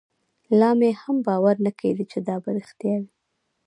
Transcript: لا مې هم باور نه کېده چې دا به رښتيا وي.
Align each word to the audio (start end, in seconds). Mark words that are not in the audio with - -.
لا 0.59 0.69
مې 0.79 0.91
هم 1.01 1.17
باور 1.27 1.55
نه 1.65 1.71
کېده 1.79 2.03
چې 2.11 2.17
دا 2.27 2.35
به 2.43 2.49
رښتيا 2.57 2.95
وي. 3.01 3.09